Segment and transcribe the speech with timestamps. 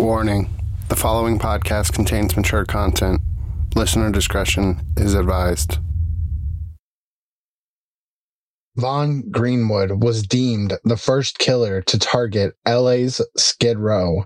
[0.00, 0.48] Warning
[0.88, 3.20] the following podcast contains mature content.
[3.74, 5.76] Listener discretion is advised.
[8.76, 14.24] Vaughn Greenwood was deemed the first killer to target LA's Skid Row.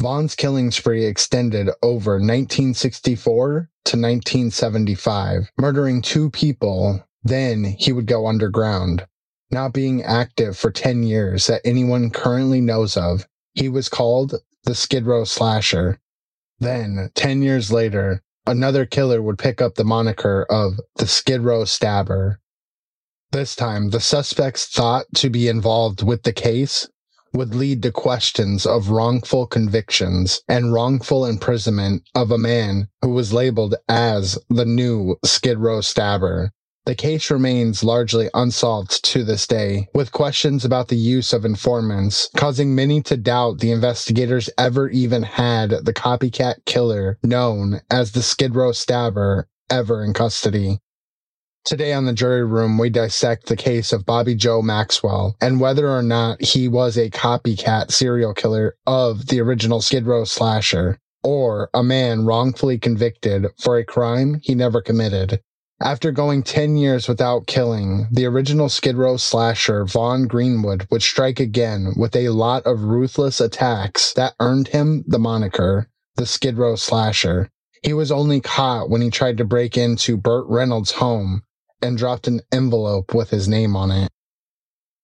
[0.00, 7.06] Vaughn's killing spree extended over 1964 to 1975, murdering two people.
[7.22, 9.06] Then he would go underground.
[9.50, 14.34] Not being active for 10 years that anyone currently knows of, he was called
[14.64, 15.98] the Skid Row Slasher.
[16.58, 21.64] Then, 10 years later, another killer would pick up the moniker of the Skid Row
[21.64, 22.40] Stabber.
[23.32, 26.88] This time, the suspects thought to be involved with the case
[27.32, 33.32] would lead to questions of wrongful convictions and wrongful imprisonment of a man who was
[33.32, 36.52] labeled as the new Skid Row Stabber.
[36.86, 42.30] The case remains largely unsolved to this day, with questions about the use of informants
[42.36, 48.22] causing many to doubt the investigators ever even had the copycat killer known as the
[48.22, 50.78] Skid Row Stabber ever in custody.
[51.66, 55.88] Today on the jury room, we dissect the case of Bobby Joe Maxwell and whether
[55.88, 61.68] or not he was a copycat serial killer of the original Skid Row slasher or
[61.74, 65.42] a man wrongfully convicted for a crime he never committed.
[65.82, 71.40] After going 10 years without killing, the original Skid Row slasher Vaughn Greenwood would strike
[71.40, 76.76] again with a lot of ruthless attacks that earned him the moniker, the Skid Row
[76.76, 77.48] slasher.
[77.82, 81.44] He was only caught when he tried to break into Burt Reynolds' home
[81.80, 84.10] and dropped an envelope with his name on it.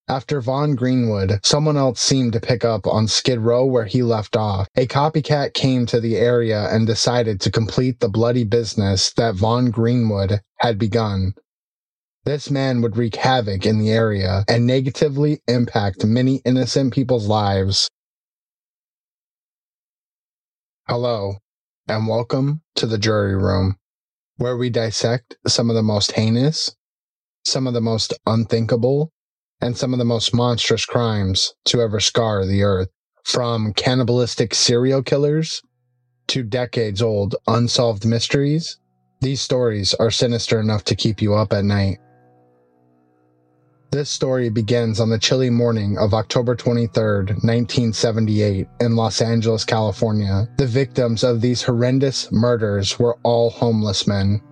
[0.09, 4.37] After Vaughn Greenwood, someone else seemed to pick up on Skid Row where he left
[4.37, 4.69] off.
[4.77, 9.73] A copycat came to the area and decided to complete the bloody business that Vaughn
[9.73, 11.35] Greenwood had begun.
[12.25, 17.91] This man would wreak havoc in the area and negatively impact many innocent people's lives.
[20.87, 21.39] Hello,
[21.89, 23.77] and welcome to the jury room,
[24.37, 26.77] where we dissect some of the most heinous,
[27.45, 29.11] some of the most unthinkable,
[29.61, 32.89] and some of the most monstrous crimes to ever scar the earth,
[33.25, 35.63] from cannibalistic serial killers
[36.29, 38.79] to decades old unsolved mysteries.
[39.21, 41.99] These stories are sinister enough to keep you up at night.
[43.91, 50.49] This story begins on the chilly morning of October 23, 1978, in Los Angeles, California.
[50.59, 54.43] The victims of these horrendous murders were all homeless men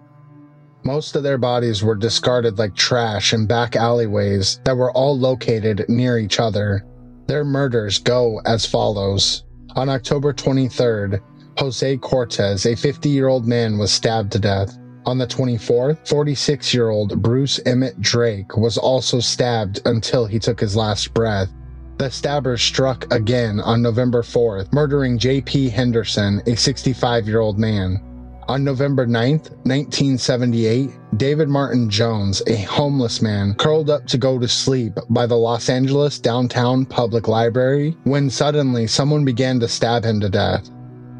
[0.84, 5.86] most of their bodies were discarded like trash in back alleyways that were all located
[5.88, 6.84] near each other.
[7.26, 9.44] Their murders go as follows.
[9.76, 11.20] On October 23rd,
[11.58, 14.78] Jose Cortez, a 50 year old man, was stabbed to death.
[15.06, 20.60] On the 24th, 46 year old Bruce Emmett Drake was also stabbed until he took
[20.60, 21.48] his last breath.
[21.96, 25.68] The stabbers struck again on November 4th, murdering J.P.
[25.70, 28.02] Henderson, a 65 year old man.
[28.46, 34.46] On November 9th, 1978, David Martin Jones, a homeless man, curled up to go to
[34.46, 40.20] sleep by the Los Angeles downtown public library when suddenly someone began to stab him
[40.20, 40.68] to death.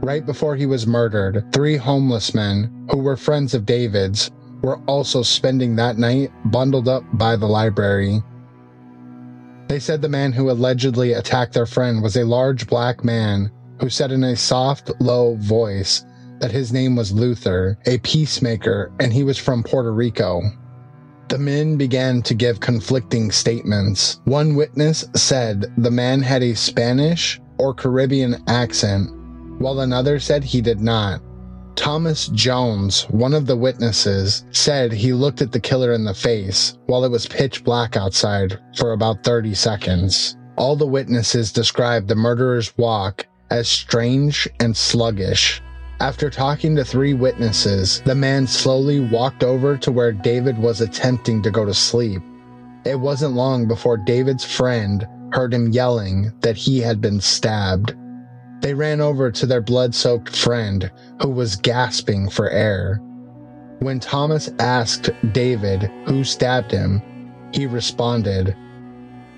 [0.02, 4.30] Right before he was murdered, three homeless men, who were friends of David's,
[4.60, 8.22] were also spending that night bundled up by the library.
[9.68, 13.88] They said the man who allegedly attacked their friend was a large black man who
[13.88, 16.04] said in a soft, low voice
[16.44, 20.42] that his name was Luther, a peacemaker, and he was from Puerto Rico.
[21.30, 24.20] The men began to give conflicting statements.
[24.26, 29.10] One witness said the man had a Spanish or Caribbean accent,
[29.58, 31.22] while another said he did not.
[31.76, 36.76] Thomas Jones, one of the witnesses, said he looked at the killer in the face
[36.84, 40.36] while it was pitch black outside for about 30 seconds.
[40.56, 45.62] All the witnesses described the murderer's walk as strange and sluggish.
[46.04, 51.40] After talking to three witnesses, the man slowly walked over to where David was attempting
[51.42, 52.20] to go to sleep.
[52.84, 57.94] It wasn't long before David's friend heard him yelling that he had been stabbed.
[58.60, 60.92] They ran over to their blood soaked friend,
[61.22, 63.00] who was gasping for air.
[63.78, 67.00] When Thomas asked David who stabbed him,
[67.54, 68.54] he responded,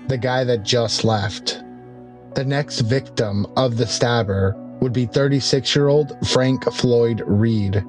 [0.09, 1.63] The guy that just left.
[2.35, 7.83] The next victim of the stabber would be 36 year old Frank Floyd Reed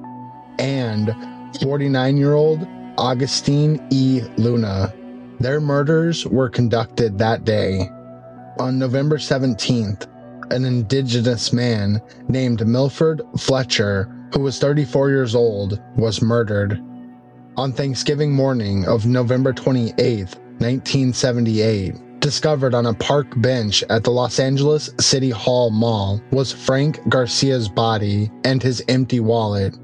[0.57, 1.15] and
[1.61, 4.21] 49 year old Augustine E.
[4.37, 4.93] Luna.
[5.39, 7.89] Their murders were conducted that day.
[8.59, 10.05] On November 17th,
[10.51, 16.83] an indigenous man named Milford Fletcher, who was 34 years old, was murdered.
[17.55, 24.39] On Thanksgiving morning of November 28th, 1978, discovered on a park bench at the Los
[24.39, 29.75] Angeles City Hall Mall was Frank Garcia's body and his empty wallet.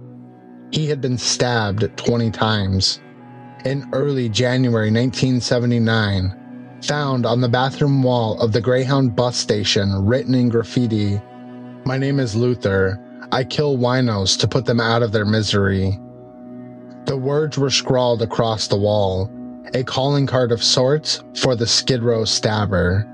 [0.72, 3.00] He had been stabbed 20 times.
[3.64, 10.36] In early January 1979, found on the bathroom wall of the Greyhound bus station written
[10.36, 11.20] in graffiti
[11.86, 13.00] My name is Luther.
[13.32, 16.00] I kill winos to put them out of their misery.
[17.06, 19.32] The words were scrawled across the wall,
[19.74, 23.10] a calling card of sorts for the Skid Row stabber.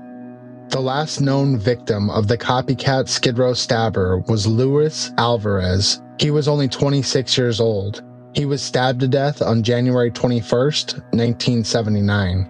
[0.68, 6.00] The last known victim of the copycat Skid Row stabber was Luis Alvarez.
[6.18, 8.02] He was only 26 years old.
[8.34, 12.48] He was stabbed to death on January 21st, 1979.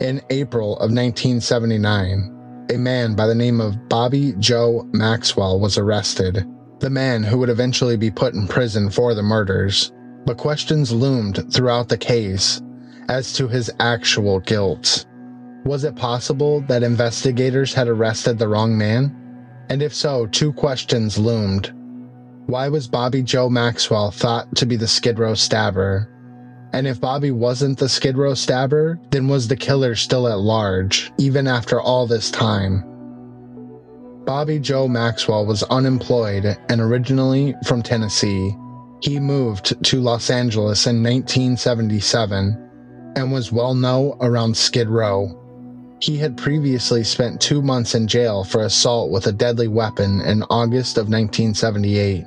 [0.00, 6.46] In April of 1979, a man by the name of Bobby Joe Maxwell was arrested,
[6.78, 9.90] the man who would eventually be put in prison for the murders.
[10.24, 12.60] But questions loomed throughout the case
[13.08, 15.06] as to his actual guilt.
[15.64, 19.14] Was it possible that investigators had arrested the wrong man?
[19.68, 21.74] And if so, two questions loomed.
[22.46, 26.08] Why was Bobby Joe Maxwell thought to be the Skid Row stabber?
[26.72, 31.12] And if Bobby wasn't the Skid Row stabber, then was the killer still at large,
[31.18, 32.84] even after all this time?
[34.24, 38.54] Bobby Joe Maxwell was unemployed and originally from Tennessee.
[39.00, 42.67] He moved to Los Angeles in 1977
[43.18, 45.34] and was well known around Skid Row.
[46.00, 50.44] He had previously spent two months in jail for assault with a deadly weapon in
[50.44, 52.24] August of 1978.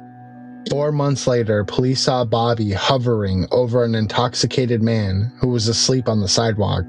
[0.70, 6.20] Four months later, police saw Bobby hovering over an intoxicated man who was asleep on
[6.20, 6.84] the sidewalk.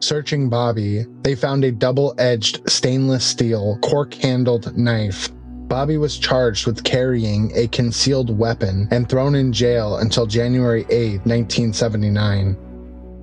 [0.00, 5.28] Searching Bobby, they found a double edged stainless steel, cork handled knife.
[5.68, 11.24] Bobby was charged with carrying a concealed weapon and thrown in jail until January 8,
[11.24, 12.56] 1979.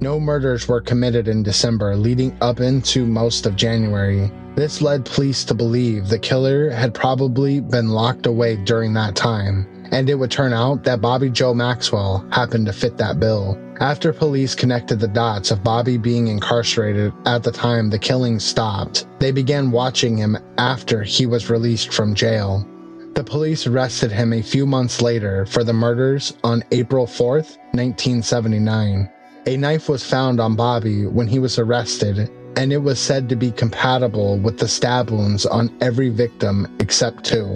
[0.01, 4.31] No murders were committed in December, leading up into most of January.
[4.55, 9.67] This led police to believe the killer had probably been locked away during that time,
[9.91, 13.57] and it would turn out that Bobby Joe Maxwell happened to fit that bill.
[13.81, 19.05] After police connected the dots of Bobby being incarcerated at the time the killing stopped,
[19.19, 22.65] they began watching him after he was released from jail.
[23.15, 29.09] The police arrested him a few months later for the murders on April 4th, 1979.
[29.49, 33.35] A knife was found on Bobby when he was arrested, and it was said to
[33.35, 37.51] be compatible with the stab wounds on every victim except two.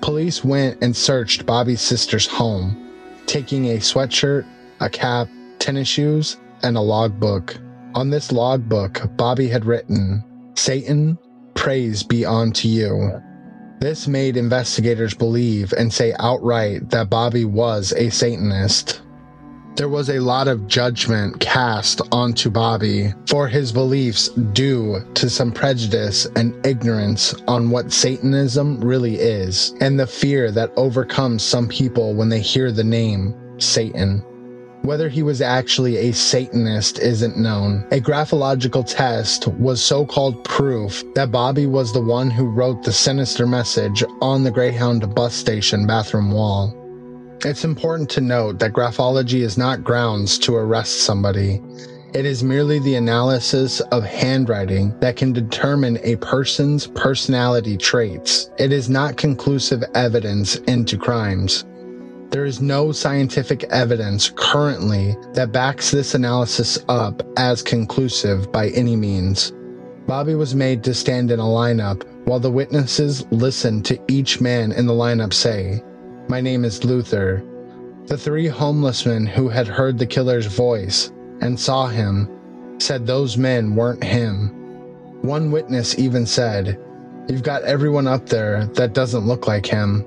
[0.00, 2.88] Police went and searched Bobby's sister's home,
[3.26, 4.46] taking a sweatshirt,
[4.78, 5.26] a cap,
[5.58, 7.58] tennis shoes, and a logbook.
[7.96, 10.22] On this logbook, Bobby had written,
[10.54, 11.18] Satan,
[11.54, 13.20] praise be unto you.
[13.80, 19.00] This made investigators believe and say outright that Bobby was a Satanist
[19.76, 25.50] there was a lot of judgment cast onto Bobby for his beliefs due to some
[25.50, 32.14] prejudice and ignorance on what Satanism really is, and the fear that overcomes some people
[32.14, 34.24] when they hear the name Satan.
[34.82, 37.86] Whether he was actually a Satanist isn't known.
[37.90, 42.92] A graphological test was so called proof that Bobby was the one who wrote the
[42.92, 46.83] sinister message on the Greyhound bus station bathroom wall.
[47.44, 51.60] It's important to note that graphology is not grounds to arrest somebody.
[52.14, 58.50] It is merely the analysis of handwriting that can determine a person's personality traits.
[58.56, 61.64] It is not conclusive evidence into crimes.
[62.30, 68.96] There is no scientific evidence currently that backs this analysis up as conclusive by any
[68.96, 69.52] means.
[70.06, 74.72] Bobby was made to stand in a lineup while the witnesses listened to each man
[74.72, 75.82] in the lineup say,
[76.28, 77.42] my name is Luther.
[78.06, 82.28] The three homeless men who had heard the killer's voice and saw him
[82.78, 84.48] said those men weren't him.
[85.22, 86.78] One witness even said,
[87.28, 90.04] You've got everyone up there that doesn't look like him.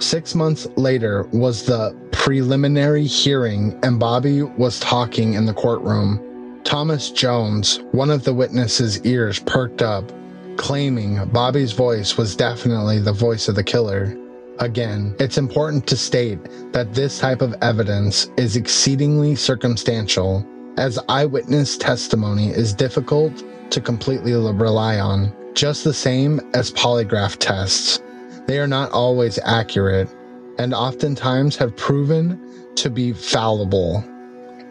[0.00, 6.60] Six months later was the preliminary hearing, and Bobby was talking in the courtroom.
[6.64, 10.10] Thomas Jones, one of the witnesses' ears perked up,
[10.56, 14.16] claiming Bobby's voice was definitely the voice of the killer.
[14.60, 16.38] Again, it's important to state
[16.72, 24.34] that this type of evidence is exceedingly circumstantial, as eyewitness testimony is difficult to completely
[24.34, 28.02] rely on, just the same as polygraph tests.
[28.46, 30.14] They are not always accurate
[30.58, 32.38] and oftentimes have proven
[32.74, 34.04] to be fallible.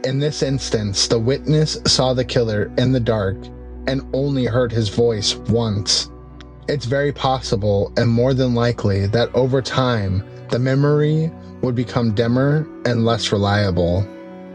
[0.03, 3.37] In this instance, the witness saw the killer in the dark
[3.87, 6.11] and only heard his voice once.
[6.69, 11.31] It's very possible and more than likely that over time, the memory
[11.63, 14.05] would become dimmer and less reliable.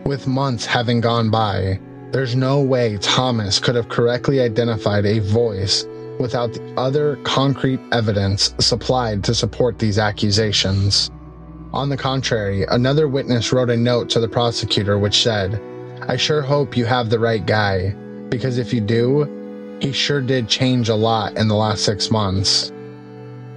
[0.07, 1.81] With months having gone by,
[2.13, 5.85] There's no way Thomas could have correctly identified a voice
[6.21, 11.11] without the other concrete evidence supplied to support these accusations.
[11.73, 15.61] On the contrary, another witness wrote a note to the prosecutor which said,
[16.03, 17.97] I sure hope you have the right guy,
[18.29, 19.44] because if you do,
[19.81, 22.73] he sure did change a lot in the last six months.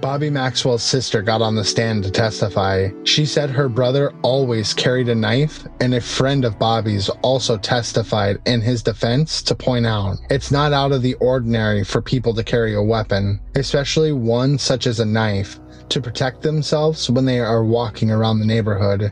[0.00, 2.88] Bobby Maxwell's sister got on the stand to testify.
[3.02, 8.40] She said her brother always carried a knife, and a friend of Bobby's also testified
[8.46, 12.44] in his defense to point out it's not out of the ordinary for people to
[12.44, 15.58] carry a weapon, especially one such as a knife,
[15.88, 19.10] to protect themselves when they are walking around the neighborhood.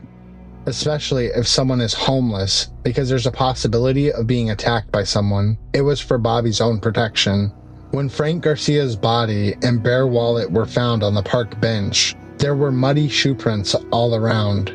[0.67, 5.57] Especially if someone is homeless, because there's a possibility of being attacked by someone.
[5.73, 7.53] It was for Bobby's own protection.
[7.91, 12.71] When Frank Garcia's body and bare wallet were found on the park bench, there were
[12.71, 14.73] muddy shoe prints all around.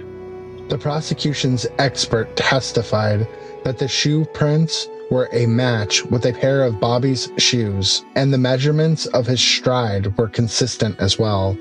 [0.71, 3.29] The prosecution's expert testified
[3.65, 8.39] that the shoe prints were a match with a pair of Bobby's shoes, and the
[8.39, 11.53] measurements of his stride were consistent as well.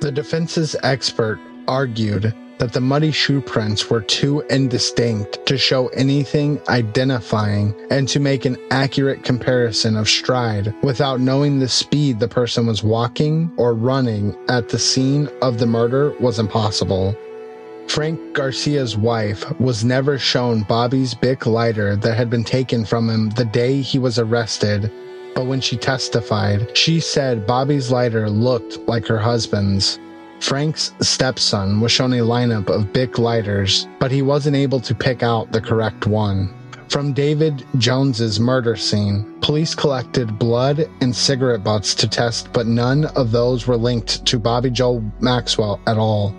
[0.00, 1.38] The defense's expert
[1.68, 8.20] argued that the muddy shoe prints were too indistinct to show anything identifying and to
[8.20, 13.72] make an accurate comparison of stride without knowing the speed the person was walking or
[13.72, 17.16] running at the scene of the murder was impossible.
[17.88, 23.30] Frank Garcia's wife was never shown Bobby's Bic lighter that had been taken from him
[23.30, 24.92] the day he was arrested,
[25.34, 29.98] but when she testified, she said Bobby's lighter looked like her husband's.
[30.40, 35.22] Frank's stepson was shown a lineup of Bic lighters, but he wasn't able to pick
[35.22, 36.52] out the correct one.
[36.88, 43.04] From David Jones's murder scene, police collected blood and cigarette butts to test, but none
[43.16, 46.34] of those were linked to Bobby Joe Maxwell at all.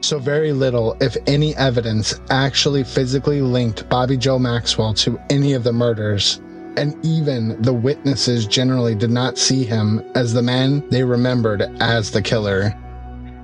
[0.00, 5.62] So very little, if any evidence actually physically linked Bobby Joe Maxwell to any of
[5.62, 6.40] the murders.
[6.76, 12.10] And even the witnesses generally did not see him as the man they remembered as
[12.10, 12.74] the killer.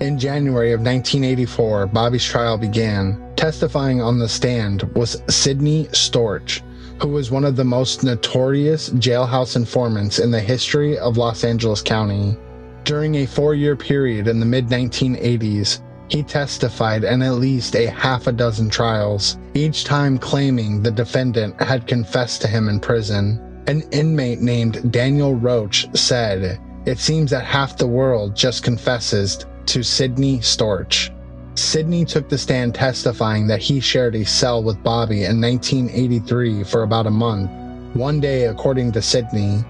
[0.01, 3.21] In January of 1984, Bobby's trial began.
[3.35, 6.61] Testifying on the stand was Sidney Storch,
[7.03, 11.83] who was one of the most notorious jailhouse informants in the history of Los Angeles
[11.83, 12.37] County.
[12.85, 17.87] During a four year period in the mid 1980s, he testified in at least a
[17.87, 23.41] half a dozen trials, each time claiming the defendant had confessed to him in prison.
[23.67, 29.83] An inmate named Daniel Roach said, It seems that half the world just confesses to
[29.83, 31.11] Sidney Storch.
[31.55, 36.85] Sidney took the stand testifying that he shared a cell with Bobby in 1983 for
[36.85, 37.51] about a month.
[37.95, 39.63] One day, according to Sidney,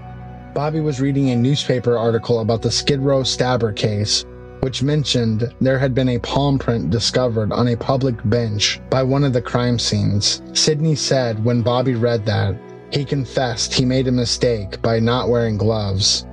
[0.53, 4.23] Bobby was reading a newspaper article about the Skid Row stabber case,
[4.61, 9.25] which mentioned there had been a palm print discovered on a public bench by one
[9.25, 10.41] of the crime scenes.
[10.53, 12.55] Sidney said when Bobby read that,
[12.93, 16.25] he confessed he made a mistake by not wearing gloves.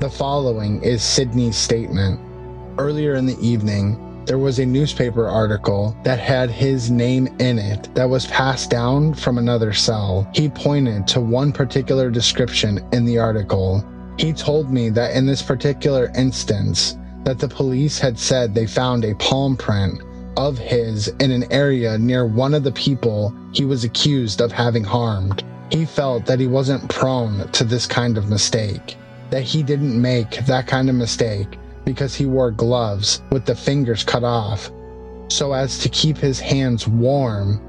[0.00, 2.18] The following is Sidney's statement.
[2.76, 7.88] Earlier in the evening, there was a newspaper article that had his name in it
[7.94, 10.28] that was passed down from another cell.
[10.34, 13.84] He pointed to one particular description in the article.
[14.18, 19.04] He told me that in this particular instance, that the police had said they found
[19.04, 20.02] a palm print
[20.36, 24.84] of his in an area near one of the people he was accused of having
[24.84, 25.44] harmed.
[25.70, 28.96] He felt that he wasn't prone to this kind of mistake,
[29.30, 34.04] that he didn't make that kind of mistake because he wore gloves with the fingers
[34.04, 34.70] cut off
[35.28, 37.60] so as to keep his hands warm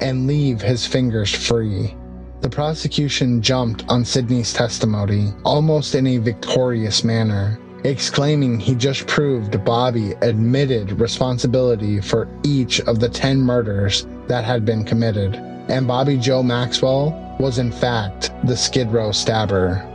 [0.00, 1.94] and leave his fingers free.
[2.40, 9.64] The prosecution jumped on Sidney's testimony almost in a victorious manner, exclaiming he just proved
[9.64, 15.36] Bobby admitted responsibility for each of the 10 murders that had been committed,
[15.68, 19.88] and Bobby Joe Maxwell was in fact the Skid Row stabber.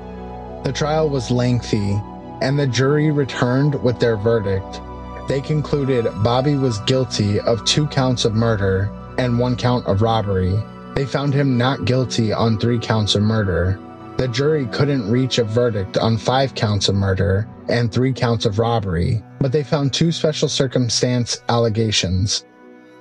[0.64, 2.02] The trial was lengthy
[2.42, 4.82] and the jury returned with their verdict.
[5.28, 10.58] They concluded Bobby was guilty of two counts of murder and one count of robbery.
[10.96, 13.80] They found him not guilty on three counts of murder.
[14.18, 18.60] The jury couldn't reach a verdict on five counts of murder and three counts of
[18.60, 22.44] robbery, but they found two special circumstance allegations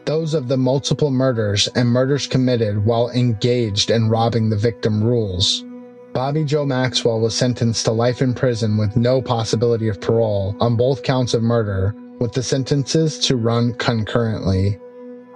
[0.08, 5.66] those of the multiple murders and murders committed while engaged in robbing the victim rules.
[6.18, 10.74] Bobby Joe Maxwell was sentenced to life in prison with no possibility of parole on
[10.74, 14.80] both counts of murder, with the sentences to run concurrently.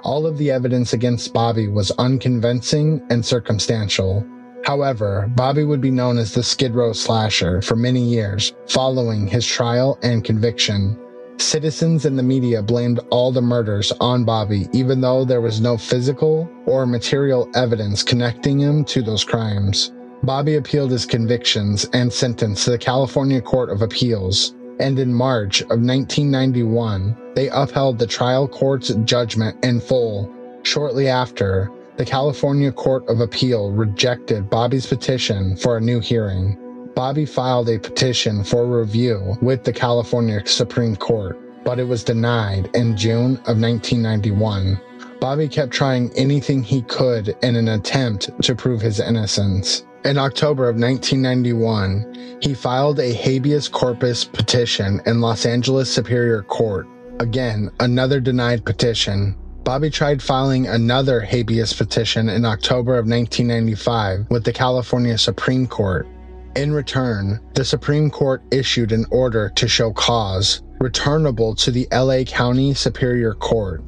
[0.03, 4.27] All of the evidence against Bobby was unconvincing and circumstantial.
[4.65, 9.47] However, Bobby would be known as the Skid Row slasher for many years following his
[9.47, 10.99] trial and conviction.
[11.39, 15.77] Citizens and the media blamed all the murders on Bobby, even though there was no
[15.77, 19.93] physical or material evidence connecting him to those crimes.
[20.25, 25.63] Bobby appealed his convictions and sentence to the California Court of Appeals, and in March
[25.63, 30.33] of 1991, they upheld the trial court's judgment in full.
[30.63, 36.57] Shortly after, the California Court of Appeal rejected Bobby's petition for a new hearing.
[36.95, 42.71] Bobby filed a petition for review with the California Supreme Court, but it was denied
[42.75, 44.81] in June of 1991.
[45.21, 49.85] Bobby kept trying anything he could in an attempt to prove his innocence.
[50.05, 56.89] In October of 1991, he filed a habeas corpus petition in Los Angeles Superior Court.
[57.21, 59.37] Again, another denied petition.
[59.63, 66.09] Bobby tried filing another habeas petition in October of 1995 with the California Supreme Court.
[66.57, 72.25] In return, the Supreme Court issued an order to show cause, returnable to the LA
[72.25, 73.85] County Superior Court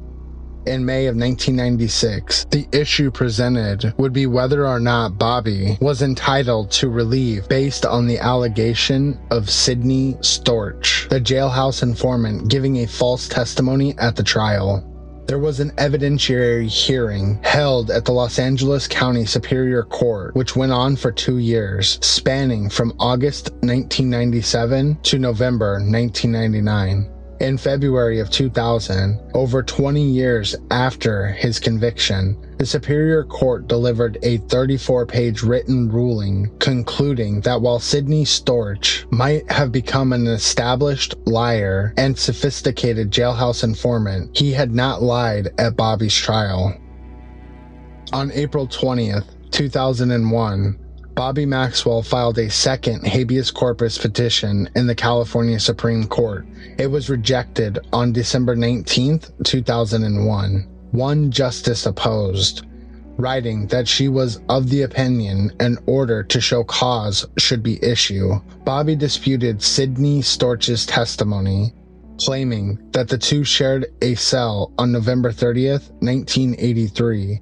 [0.67, 6.71] in May of 1996, the issue presented would be whether or not Bobby was entitled
[6.71, 13.27] to relief based on the allegation of Sidney Storch, the jailhouse informant giving a false
[13.27, 14.91] testimony at the trial.
[15.27, 20.71] There was an evidentiary hearing held at the Los Angeles County Superior Court, which went
[20.71, 27.14] on for two years, spanning from August 1997 to November 1999.
[27.41, 34.37] In February of 2000, over 20 years after his conviction, the Superior Court delivered a
[34.37, 41.93] 34 page written ruling concluding that while Sidney Storch might have become an established liar
[41.97, 46.73] and sophisticated jailhouse informant, he had not lied at Bobby's trial.
[48.13, 50.79] On April 20th, 2001,
[51.15, 56.45] Bobby Maxwell filed a second habeas corpus petition in the California Supreme Court.
[56.77, 60.67] It was rejected on December 19, 2001.
[60.91, 62.65] One justice opposed,
[63.15, 68.41] writing that she was of the opinion an order to show cause should be issued.
[68.65, 71.73] Bobby disputed Sidney Storch's testimony,
[72.19, 77.39] claiming that the two shared a cell on November 30th, 1983,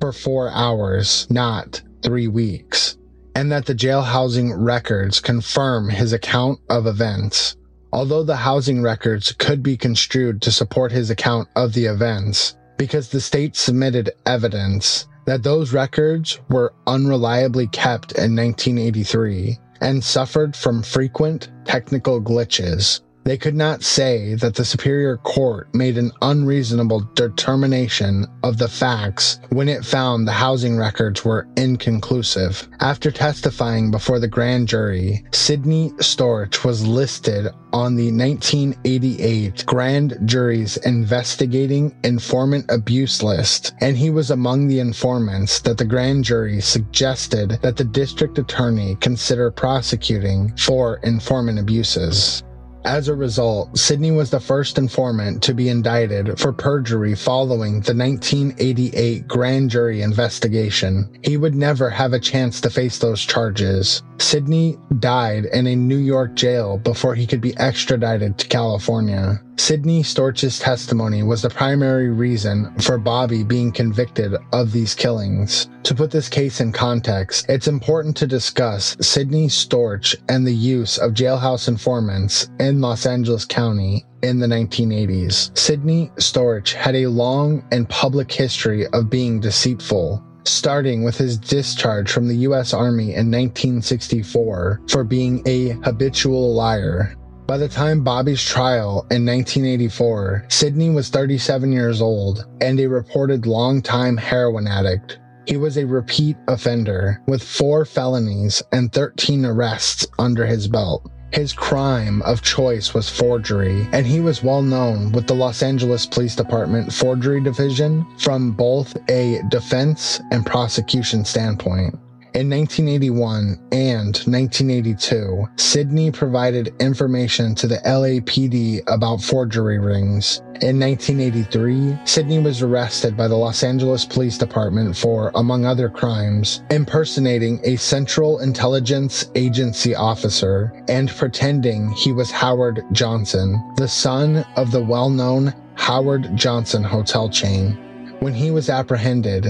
[0.00, 2.96] for four hours, not three weeks
[3.36, 7.54] and that the jail housing records confirm his account of events.
[7.92, 13.10] Although the housing records could be construed to support his account of the events, because
[13.10, 20.82] the state submitted evidence that those records were unreliably kept in 1983 and suffered from
[20.82, 23.02] frequent technical glitches.
[23.26, 29.40] They could not say that the Superior Court made an unreasonable determination of the facts
[29.48, 32.68] when it found the housing records were inconclusive.
[32.78, 40.76] After testifying before the grand jury, Sidney Storch was listed on the 1988 grand jury's
[40.76, 47.58] investigating informant abuse list, and he was among the informants that the grand jury suggested
[47.60, 52.44] that the district attorney consider prosecuting for informant abuses.
[52.86, 57.92] As a result, Sidney was the first informant to be indicted for perjury following the
[57.92, 61.10] 1988 grand jury investigation.
[61.24, 64.04] He would never have a chance to face those charges.
[64.18, 69.42] Sidney died in a New York jail before he could be extradited to California.
[69.58, 75.68] Sidney Storch's testimony was the primary reason for Bobby being convicted of these killings.
[75.84, 80.98] To put this case in context, it's important to discuss Sidney Storch and the use
[80.98, 85.56] of jailhouse informants in Los Angeles County in the 1980s.
[85.56, 92.12] Sidney Storch had a long and public history of being deceitful starting with his discharge
[92.12, 92.72] from the U.S.
[92.72, 97.16] Army in 1964 for being a habitual liar.
[97.48, 103.46] By the time Bobby's trial in 1984, Sidney was 37 years old and a reported
[103.46, 105.18] long-time heroin addict.
[105.46, 111.10] He was a repeat offender with four felonies and 13 arrests under his belt.
[111.32, 116.06] His crime of choice was forgery, and he was well known with the Los Angeles
[116.06, 121.98] Police Department Forgery Division from both a defense and prosecution standpoint.
[122.36, 130.42] In 1981 and 1982, Sidney provided information to the LAPD about forgery rings.
[130.60, 136.62] In 1983, Sidney was arrested by the Los Angeles Police Department for, among other crimes,
[136.70, 144.72] impersonating a Central Intelligence Agency officer and pretending he was Howard Johnson, the son of
[144.72, 147.78] the well known Howard Johnson hotel chain.
[148.20, 149.46] When he was apprehended,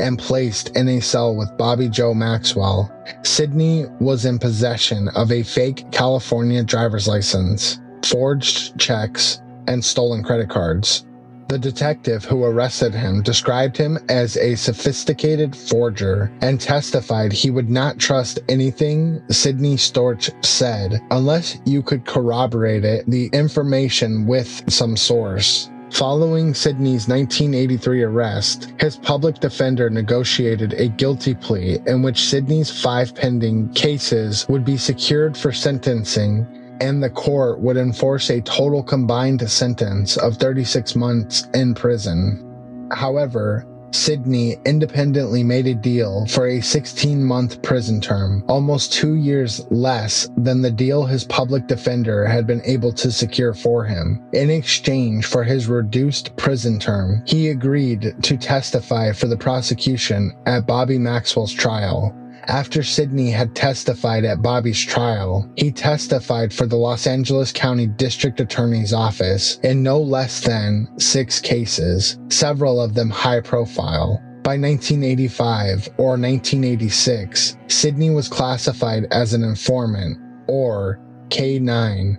[0.00, 2.90] and placed in a cell with Bobby Joe Maxwell,
[3.22, 10.48] Sidney was in possession of a fake California driver's license, forged checks, and stolen credit
[10.48, 11.04] cards.
[11.50, 17.68] The detective who arrested him described him as a sophisticated forger and testified he would
[17.68, 24.96] not trust anything Sidney Storch said unless you could corroborate it, the information with some
[24.96, 25.68] source.
[25.92, 33.14] Following Sidney's 1983 arrest, his public defender negotiated a guilty plea in which Sidney's five
[33.14, 36.46] pending cases would be secured for sentencing
[36.80, 42.88] and the court would enforce a total combined sentence of 36 months in prison.
[42.92, 49.66] However, Sidney independently made a deal for a 16 month prison term, almost two years
[49.70, 54.22] less than the deal his public defender had been able to secure for him.
[54.32, 60.66] In exchange for his reduced prison term, he agreed to testify for the prosecution at
[60.66, 62.14] Bobby Maxwell's trial.
[62.46, 68.40] After Sidney had testified at Bobby's trial, he testified for the Los Angeles County District
[68.40, 74.20] Attorney's Office in no less than six cases, several of them high profile.
[74.42, 80.98] By 1985 or 1986, Sidney was classified as an informant, or
[81.28, 82.16] K9,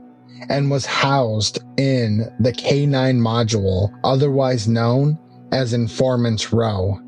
[0.49, 5.17] and was housed in the K9 module, otherwise known
[5.51, 6.99] as Informant's Row.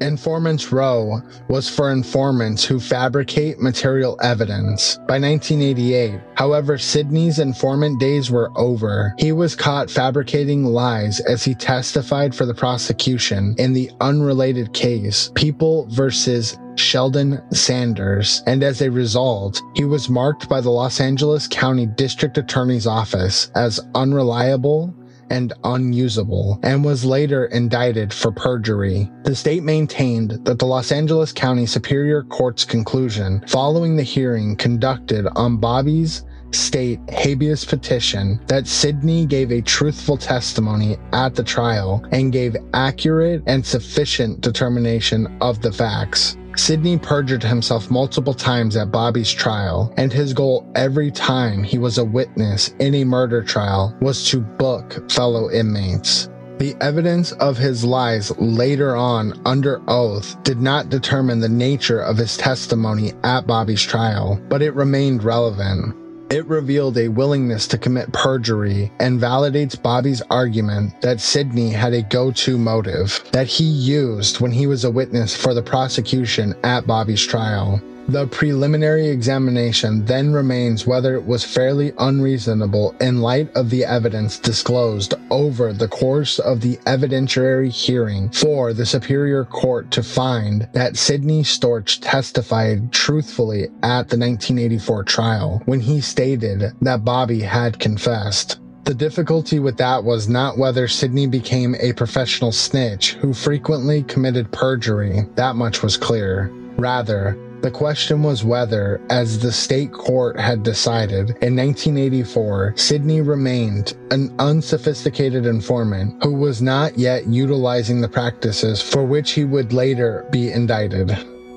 [0.00, 4.96] Informants Row was for informants who fabricate material evidence.
[5.08, 9.14] By 1988, however, Sidney's informant days were over.
[9.18, 15.30] He was caught fabricating lies as he testified for the prosecution in the unrelated case,
[15.34, 21.46] People versus Sheldon Sanders, and as a result, he was marked by the Los Angeles
[21.46, 24.94] County District Attorney's Office as unreliable
[25.30, 29.10] and unusable, and was later indicted for perjury.
[29.24, 35.26] The state maintained that the Los Angeles County Superior Court's conclusion following the hearing conducted
[35.36, 42.32] on Bobby's state habeas petition that Sidney gave a truthful testimony at the trial and
[42.32, 46.36] gave accurate and sufficient determination of the facts.
[46.56, 51.98] Sidney perjured himself multiple times at Bobby's trial, and his goal every time he was
[51.98, 56.28] a witness in a murder trial was to book fellow inmates.
[56.58, 62.18] The evidence of his lies later on under oath did not determine the nature of
[62.18, 65.96] his testimony at Bobby's trial, but it remained relevant.
[66.30, 72.02] It revealed a willingness to commit perjury and validates Bobby's argument that Sidney had a
[72.02, 77.26] go-to motive that he used when he was a witness for the prosecution at Bobby's
[77.26, 77.82] trial.
[78.10, 84.36] The preliminary examination then remains whether it was fairly unreasonable in light of the evidence
[84.36, 90.96] disclosed over the course of the evidentiary hearing for the Superior Court to find that
[90.96, 98.58] Sidney Storch testified truthfully at the 1984 trial when he stated that Bobby had confessed.
[98.86, 104.50] The difficulty with that was not whether Sidney became a professional snitch who frequently committed
[104.50, 106.50] perjury, that much was clear.
[106.76, 113.94] Rather, the question was whether, as the state court had decided in 1984, Sidney remained
[114.10, 120.26] an unsophisticated informant who was not yet utilizing the practices for which he would later
[120.30, 121.08] be indicted.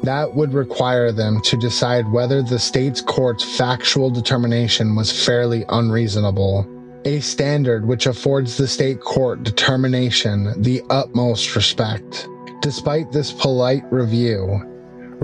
[0.03, 6.67] That would require them to decide whether the state's court's factual determination was fairly unreasonable
[7.05, 12.29] a standard which affords the state court determination the utmost respect.
[12.61, 14.72] Despite this polite review,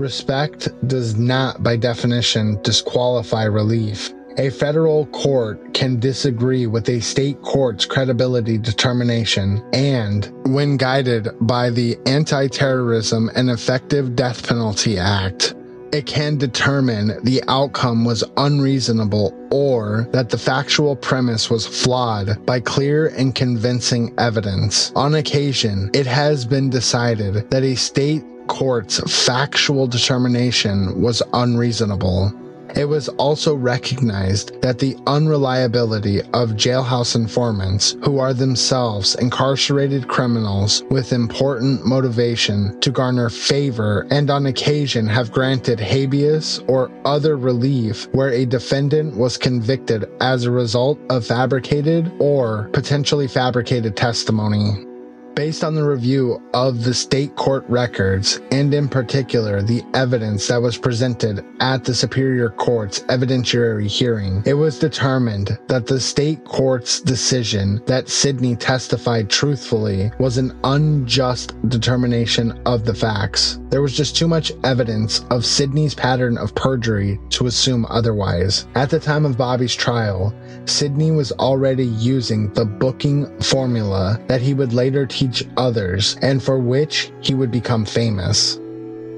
[0.00, 4.14] Respect does not, by definition, disqualify relief.
[4.38, 11.68] A federal court can disagree with a state court's credibility determination and, when guided by
[11.68, 15.54] the Anti Terrorism and Effective Death Penalty Act,
[15.92, 22.60] it can determine the outcome was unreasonable or that the factual premise was flawed by
[22.60, 24.92] clear and convincing evidence.
[24.96, 32.32] On occasion, it has been decided that a state court's factual determination was unreasonable.
[32.74, 40.82] It was also recognized that the unreliability of jailhouse informants, who are themselves incarcerated criminals
[40.90, 48.08] with important motivation to garner favor and on occasion have granted habeas or other relief
[48.12, 54.89] where a defendant was convicted as a result of fabricated or potentially fabricated testimony.
[55.34, 60.60] Based on the review of the state court records, and in particular the evidence that
[60.60, 67.00] was presented at the Superior Court's evidentiary hearing, it was determined that the state court's
[67.00, 73.60] decision that Sidney testified truthfully was an unjust determination of the facts.
[73.70, 78.66] There was just too much evidence of Sidney's pattern of perjury to assume otherwise.
[78.74, 84.54] At the time of Bobby's trial, Sidney was already using the booking formula that he
[84.54, 85.19] would later teach
[85.56, 88.56] others and for which he would become famous.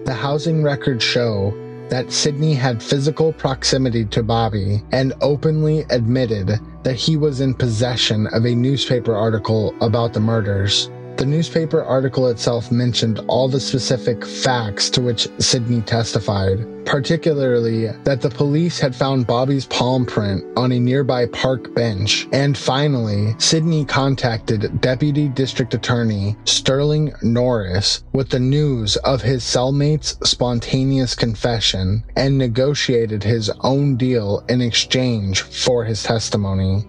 [0.04, 1.52] The housing records show
[1.88, 8.26] that Sidney had physical proximity to Bobby and openly admitted that he was in possession
[8.28, 10.90] of a newspaper article about the murders.
[11.16, 18.20] The newspaper article itself mentioned all the specific facts to which Sidney testified, particularly that
[18.20, 22.26] the police had found Bobby's palm print on a nearby park bench.
[22.32, 30.18] And finally, Sidney contacted Deputy District Attorney Sterling Norris with the news of his cellmate's
[30.28, 36.84] spontaneous confession and negotiated his own deal in exchange for his testimony.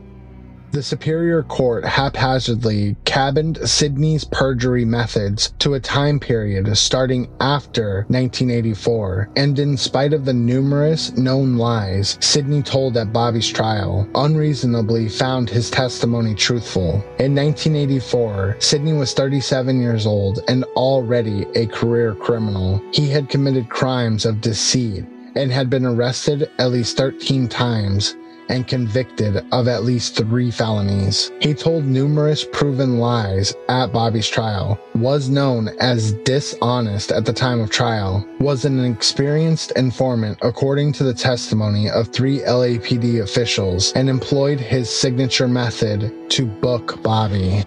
[0.73, 9.29] The Superior Court haphazardly cabined Sidney's perjury methods to a time period starting after 1984,
[9.35, 15.47] and in spite of the numerous known lies Sidney told at Bobby's trial, unreasonably found
[15.47, 16.93] his testimony truthful.
[17.19, 22.81] In 1984, Sidney was 37 years old and already a career criminal.
[22.91, 25.05] He had committed crimes of deceit
[25.35, 28.15] and had been arrested at least 13 times
[28.49, 31.31] and convicted of at least three felonies.
[31.39, 37.59] He told numerous proven lies at Bobby's trial, was known as dishonest at the time
[37.59, 44.09] of trial, was an experienced informant according to the testimony of three LAPD officials, and
[44.09, 47.63] employed his signature method to book Bobby.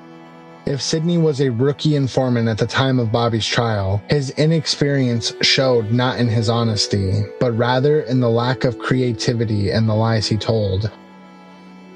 [0.67, 5.93] If Sidney was a rookie informant at the time of Bobby's trial, his inexperience showed
[5.93, 10.37] not in his honesty, but rather in the lack of creativity and the lies he
[10.37, 10.91] told.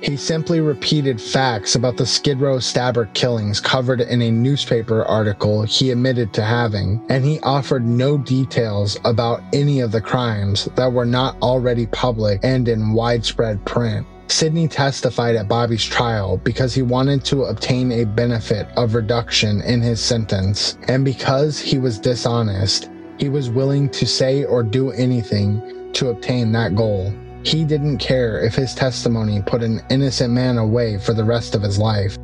[0.02, 5.62] He simply repeated facts about the Skid Row stabber killings covered in a newspaper article
[5.62, 10.92] he admitted to having, and he offered no details about any of the crimes that
[10.92, 14.06] were not already public and in widespread print.
[14.30, 19.80] Sidney testified at Bobby's trial because he wanted to obtain a benefit of reduction in
[19.80, 25.92] his sentence, and because he was dishonest, he was willing to say or do anything
[25.92, 27.12] to obtain that goal.
[27.42, 31.62] He didn't care if his testimony put an innocent man away for the rest of
[31.62, 32.16] his life.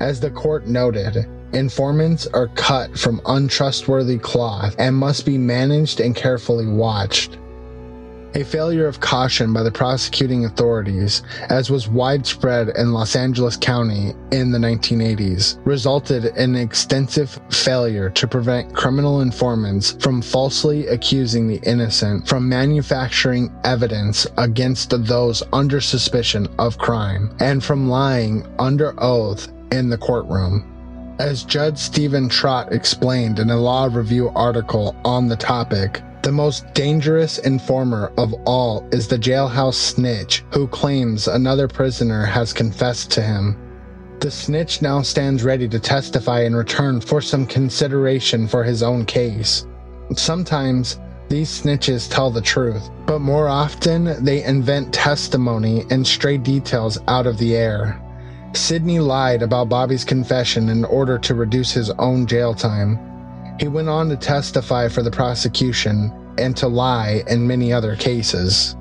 [0.00, 6.14] As the court noted, informants are cut from untrustworthy cloth and must be managed and
[6.14, 7.38] carefully watched.
[8.36, 14.12] A failure of caution by the prosecuting authorities, as was widespread in Los Angeles County
[14.32, 21.60] in the 1980s, resulted in extensive failure to prevent criminal informants from falsely accusing the
[21.62, 29.46] innocent from manufacturing evidence against those under suspicion of crime and from lying under oath
[29.70, 30.70] in the courtroom.
[31.20, 36.72] As Judge Stephen Trott explained in a law review article on the topic, the most
[36.72, 43.20] dangerous informer of all is the jailhouse snitch who claims another prisoner has confessed to
[43.20, 43.54] him.
[44.20, 49.04] The snitch now stands ready to testify in return for some consideration for his own
[49.04, 49.66] case.
[50.16, 56.96] Sometimes these snitches tell the truth, but more often they invent testimony and stray details
[57.06, 58.00] out of the air.
[58.54, 63.13] Sidney lied about Bobby's confession in order to reduce his own jail time.
[63.58, 68.76] He went on to testify for the prosecution and to lie in many other cases.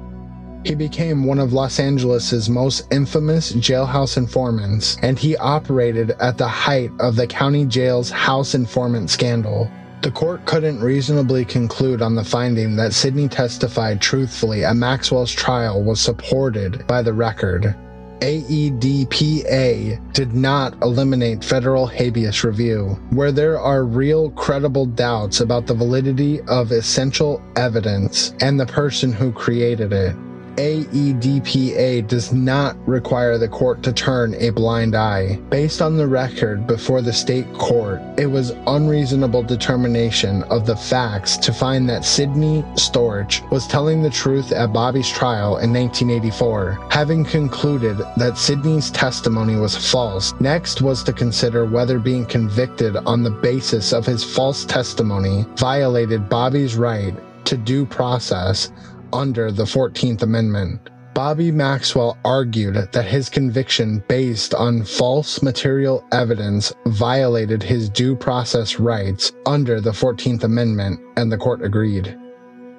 [0.65, 6.47] He became one of Los Angeles's most infamous jailhouse informants, and he operated at the
[6.47, 9.69] height of the county jail's house informant scandal.
[10.01, 15.83] The court couldn't reasonably conclude on the finding that Sidney testified truthfully at Maxwell's trial
[15.83, 17.75] was supported by the record.
[18.23, 25.73] AEDPA did not eliminate federal habeas review, where there are real credible doubts about the
[25.73, 30.15] validity of essential evidence and the person who created it.
[30.57, 35.37] AEDPA does not require the court to turn a blind eye.
[35.49, 41.37] Based on the record before the state court, it was unreasonable determination of the facts
[41.37, 46.87] to find that Sidney Storch was telling the truth at Bobby's trial in 1984.
[46.89, 53.23] Having concluded that Sidney's testimony was false, next was to consider whether being convicted on
[53.23, 58.71] the basis of his false testimony violated Bobby's right to due process
[59.13, 60.89] under the 14th Amendment.
[61.13, 68.79] Bobby Maxwell argued that his conviction based on false material evidence violated his due process
[68.79, 72.17] rights under the 14th Amendment, and the court agreed.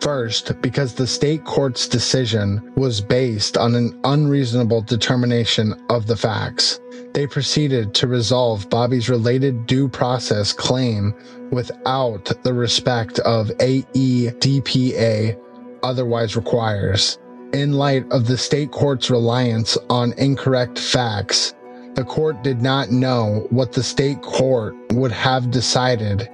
[0.00, 6.80] First, because the state court's decision was based on an unreasonable determination of the facts.
[7.14, 11.14] They proceeded to resolve Bobby's related due process claim
[11.52, 15.40] without the respect of AEDPA
[15.84, 17.18] otherwise requires.
[17.52, 21.54] In light of the state court's reliance on incorrect facts,
[21.94, 26.28] the court did not know what the state court would have decided,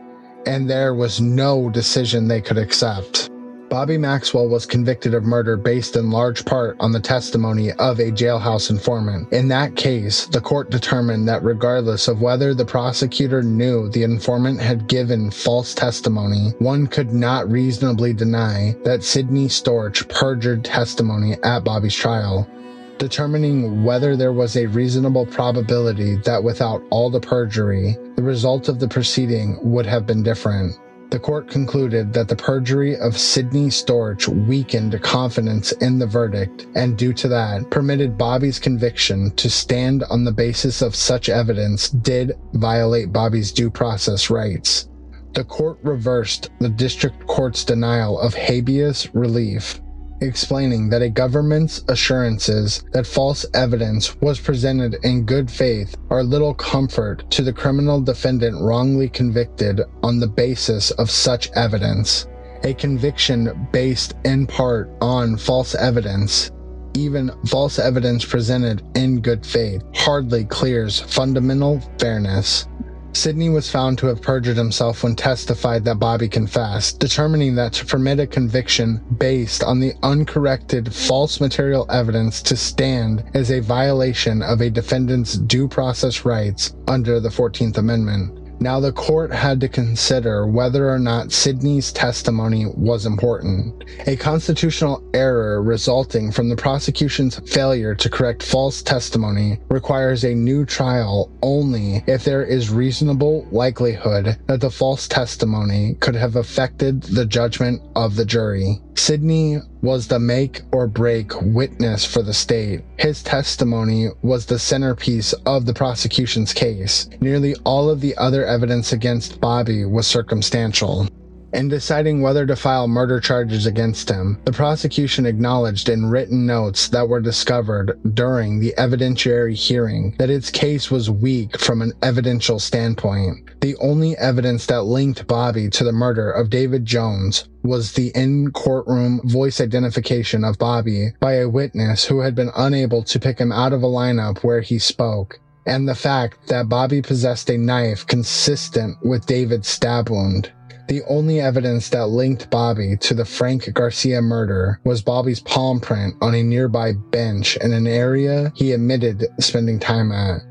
[0.47, 3.30] and there was no decision they could accept.
[3.71, 8.11] Bobby Maxwell was convicted of murder based in large part on the testimony of a
[8.11, 9.33] jailhouse informant.
[9.33, 14.61] In that case, the court determined that regardless of whether the prosecutor knew the informant
[14.61, 21.63] had given false testimony, one could not reasonably deny that Sidney Storch perjured testimony at
[21.63, 22.51] Bobby's trial
[22.99, 28.79] determining whether there was a reasonable probability that without all the perjury, the result of
[28.79, 30.77] the proceeding would have been different.
[31.11, 36.97] The court concluded that the perjury of Sidney Storch weakened confidence in the verdict, and
[36.97, 42.39] due to that, permitted Bobby's conviction to stand on the basis of such evidence did
[42.53, 44.89] violate Bobby's due process rights.
[45.33, 49.81] The court reversed the district court's denial of habeas relief
[50.21, 56.55] explaining that a government's assurances that false evidence was presented in good faith are little
[56.55, 62.27] comfort to the criminal defendant wrongly convicted on the basis of such evidence.
[62.65, 66.51] A conviction based in part on false evidence
[66.97, 72.67] even false evidence presented in good faith hardly clears fundamental fairness.
[73.13, 77.87] Sidney was found to have perjured himself when testified that Bobby confessed, determining that to
[77.87, 84.43] permit a conviction based on the uncorrected false material evidence to stand is a violation
[84.43, 88.40] of a defendant's due process rights under the 14th Amendment.
[88.63, 93.85] Now, the court had to consider whether or not Sidney's testimony was important.
[94.07, 100.67] A constitutional error resulting from the prosecution's failure to correct false testimony requires a new
[100.67, 107.25] trial only if there is reasonable likelihood that the false testimony could have affected the
[107.25, 108.79] judgment of the jury.
[108.95, 112.83] Sidney was the make or break witness for the state.
[112.99, 117.09] His testimony was the centerpiece of the prosecution's case.
[117.21, 121.09] Nearly all of the other evidence against Bobby was circumstantial.
[121.53, 126.89] In deciding whether to file murder charges against him, the prosecution acknowledged in written notes
[126.89, 132.61] that were discovered during the evidentiary hearing that its case was weak from an evidential
[132.61, 133.51] standpoint.
[133.61, 138.53] The only evidence that linked Bobby to the murder of David Jones was the in
[138.53, 143.51] courtroom voice identification of Bobby by a witness who had been unable to pick him
[143.51, 148.07] out of a lineup where he spoke and the fact that Bobby possessed a knife
[148.07, 150.53] consistent with David's stab wound.
[150.91, 156.17] The only evidence that linked Bobby to the Frank Garcia murder was Bobby's palm print
[156.21, 160.43] on a nearby bench in an area he admitted spending time at.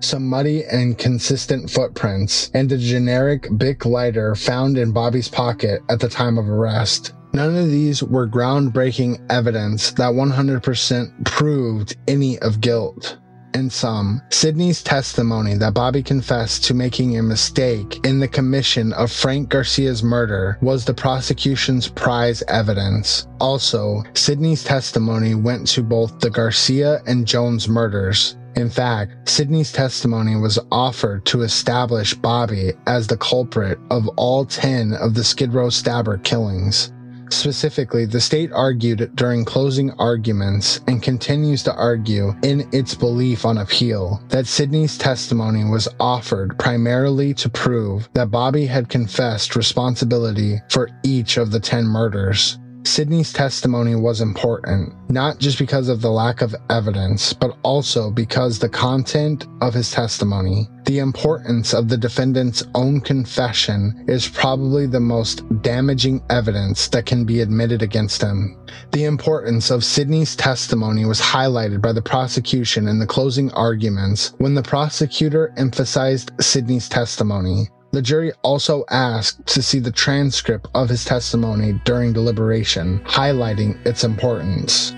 [0.00, 5.98] Some muddy and consistent footprints, and a generic Bic lighter found in Bobby's pocket at
[5.98, 7.14] the time of arrest.
[7.32, 13.16] None of these were groundbreaking evidence that 100% proved any of guilt.
[13.52, 19.10] In sum, Sidney's testimony that Bobby confessed to making a mistake in the commission of
[19.10, 23.26] Frank Garcia's murder was the prosecution's prize evidence.
[23.40, 28.36] Also, Sidney's testimony went to both the Garcia and Jones murders.
[28.54, 34.92] In fact, Sidney's testimony was offered to establish Bobby as the culprit of all 10
[34.94, 36.92] of the Skid Row stabber killings.
[37.32, 43.58] Specifically, the state argued during closing arguments and continues to argue in its belief on
[43.58, 50.90] appeal that Sidney's testimony was offered primarily to prove that Bobby had confessed responsibility for
[51.02, 52.59] each of the 10 murders.
[52.84, 58.58] Sidney's testimony was important, not just because of the lack of evidence, but also because
[58.58, 60.68] the content of his testimony.
[60.86, 67.24] The importance of the defendant's own confession is probably the most damaging evidence that can
[67.24, 68.56] be admitted against him.
[68.92, 74.54] The importance of Sidney's testimony was highlighted by the prosecution in the closing arguments when
[74.54, 77.68] the prosecutor emphasized Sidney's testimony.
[77.92, 84.04] The jury also asked to see the transcript of his testimony during deliberation, highlighting its
[84.04, 84.94] importance.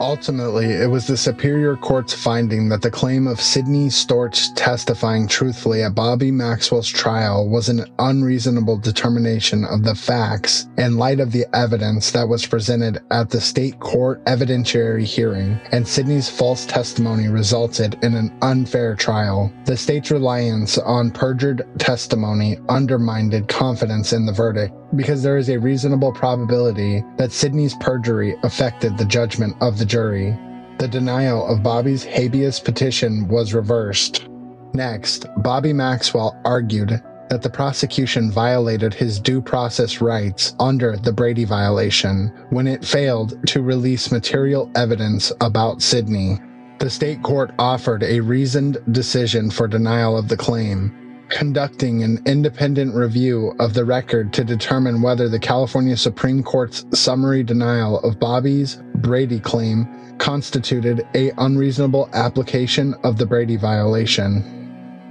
[0.00, 5.82] Ultimately, it was the Superior Court's finding that the claim of Sidney Storch testifying truthfully
[5.82, 11.46] at Bobby Maxwell's trial was an unreasonable determination of the facts in light of the
[11.54, 17.98] evidence that was presented at the state court evidentiary hearing, and Sidney's false testimony resulted
[18.02, 19.50] in an unfair trial.
[19.64, 25.58] The state's reliance on perjured testimony undermined confidence in the verdict because there is a
[25.58, 30.38] reasonable probability that Sidney's perjury affected the judgment of the jury.
[30.78, 34.28] The denial of Bobby's habeas petition was reversed.
[34.74, 41.44] Next, Bobby Maxwell argued that the prosecution violated his due process rights under the Brady
[41.44, 46.38] violation when it failed to release material evidence about Sidney.
[46.78, 52.94] The state court offered a reasoned decision for denial of the claim, conducting an independent
[52.94, 58.82] review of the record to determine whether the California Supreme Court's summary denial of Bobby's
[58.96, 59.86] Brady claim
[60.18, 64.52] constituted a unreasonable application of the Brady violation.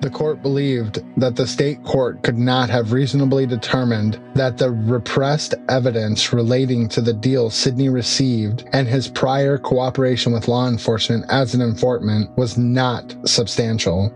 [0.02, 5.56] The court believed that the state court could not have reasonably determined that the repressed
[5.70, 11.56] evidence relating to the deal Sidney received and his prior cooperation with law enforcement as
[11.56, 14.14] an informant was not substantial.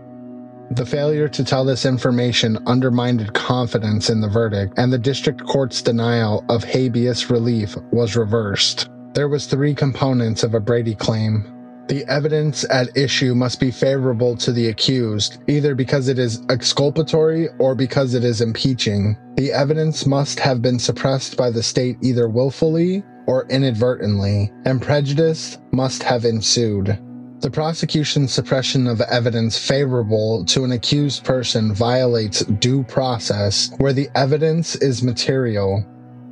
[0.72, 5.82] The failure to tell this information undermined confidence in the verdict, and the district court's
[5.82, 8.88] denial of habeas relief was reversed.
[9.14, 11.44] There was three components of a Brady claim.
[11.88, 17.48] The evidence at issue must be favorable to the accused, either because it is exculpatory
[17.58, 19.16] or because it is impeaching.
[19.34, 25.58] The evidence must have been suppressed by the state either willfully or inadvertently, and prejudice
[25.72, 26.96] must have ensued.
[27.40, 34.10] The prosecution's suppression of evidence favorable to an accused person violates due process where the
[34.14, 35.82] evidence is material,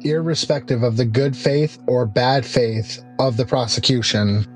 [0.03, 4.47] irrespective of the good faith or bad faith of the prosecution.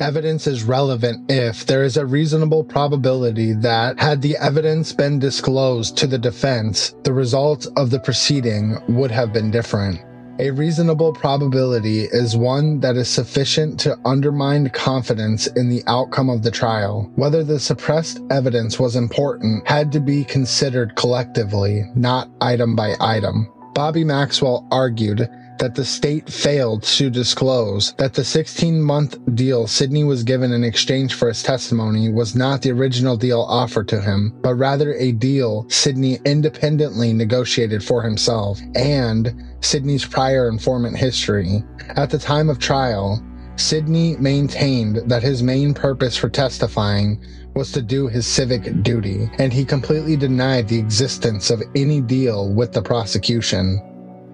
[0.00, 5.96] Evidence is relevant if there is a reasonable probability that, had the evidence been disclosed
[5.96, 10.00] to the defense, the result of the proceeding would have been different.
[10.40, 16.42] A reasonable probability is one that is sufficient to undermine confidence in the outcome of
[16.42, 17.12] the trial.
[17.14, 23.52] Whether the suppressed evidence was important had to be considered collectively, not item by item.
[23.74, 25.28] Bobby Maxwell argued
[25.60, 30.64] that the state failed to disclose that the 16 month deal Sidney was given in
[30.64, 35.12] exchange for his testimony was not the original deal offered to him, but rather a
[35.12, 41.62] deal Sidney independently negotiated for himself and Sidney's prior informant history.
[41.90, 43.22] At the time of trial,
[43.56, 47.22] Sidney maintained that his main purpose for testifying
[47.54, 52.54] was to do his civic duty, and he completely denied the existence of any deal
[52.54, 53.89] with the prosecution.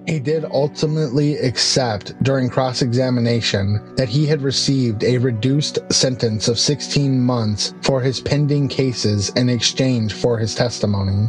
[0.07, 6.61] He did ultimately accept during cross examination that he had received a reduced sentence of
[6.61, 11.29] 16 months for his pending cases in exchange for his testimony.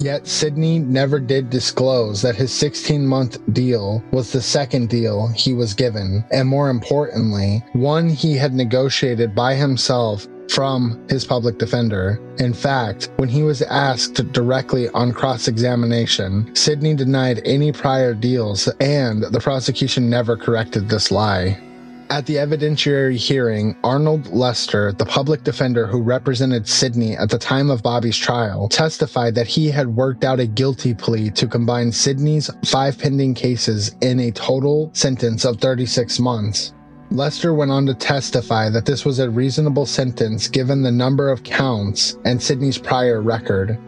[0.00, 5.54] Yet Sidney never did disclose that his 16 month deal was the second deal he
[5.54, 12.20] was given, and more importantly, one he had negotiated by himself from his public defender.
[12.38, 18.68] In fact, when he was asked directly on cross examination, Sidney denied any prior deals,
[18.80, 21.58] and the prosecution never corrected this lie.
[22.10, 27.68] At the evidentiary hearing, Arnold Lester, the public defender who represented Sidney at the time
[27.68, 32.50] of Bobby's trial, testified that he had worked out a guilty plea to combine Sidney's
[32.64, 36.72] five pending cases in a total sentence of 36 months.
[37.10, 41.42] Lester went on to testify that this was a reasonable sentence given the number of
[41.42, 43.78] counts and Sidney's prior record.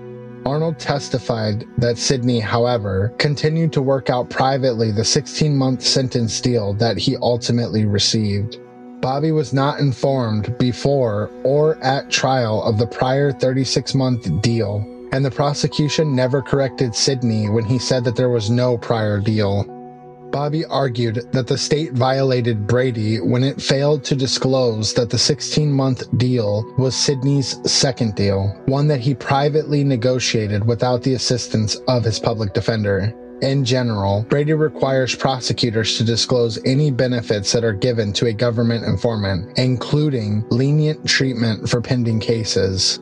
[0.47, 6.73] Arnold testified that Sidney, however, continued to work out privately the 16 month sentence deal
[6.75, 8.59] that he ultimately received.
[9.01, 15.25] Bobby was not informed before or at trial of the prior 36 month deal, and
[15.25, 19.80] the prosecution never corrected Sidney when he said that there was no prior deal.
[20.31, 25.71] Bobby argued that the state violated Brady when it failed to disclose that the 16
[25.71, 32.05] month deal was Sidney's second deal, one that he privately negotiated without the assistance of
[32.05, 33.13] his public defender.
[33.43, 38.85] In general, Brady requires prosecutors to disclose any benefits that are given to a government
[38.85, 43.01] informant, including lenient treatment for pending cases.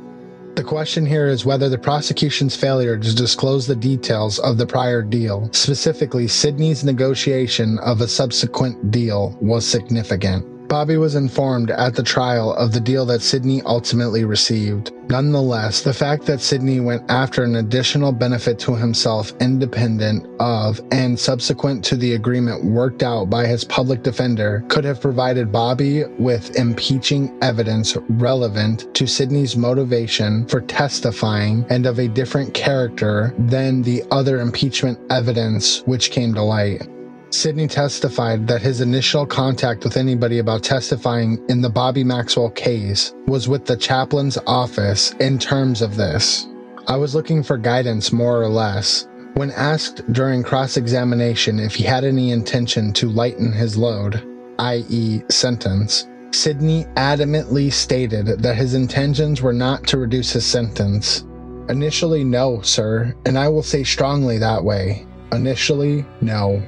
[0.59, 5.03] The question here is whether the prosecution's failure to disclose the details of the prior
[5.03, 10.58] deal, specifically Sidney's negotiation of a subsequent deal, was significant.
[10.69, 14.93] Bobby was informed at the trial of the deal that Sidney ultimately received.
[15.09, 21.19] Nonetheless, the fact that Sidney went after an additional benefit to himself independent of and
[21.19, 26.55] subsequent to the agreement worked out by his public defender could have provided Bobby with
[26.57, 34.05] impeaching evidence relevant to Sidney's motivation for testifying and of a different character than the
[34.11, 36.87] other impeachment evidence which came to light.
[37.31, 43.15] Sidney testified that his initial contact with anybody about testifying in the Bobby Maxwell case
[43.27, 46.47] was with the chaplain's office in terms of this.
[46.87, 49.07] I was looking for guidance more or less.
[49.35, 54.23] When asked during cross examination if he had any intention to lighten his load,
[54.59, 61.25] i.e., sentence, Sidney adamantly stated that his intentions were not to reduce his sentence.
[61.69, 65.07] Initially, no, sir, and I will say strongly that way.
[65.33, 66.63] Initially, no.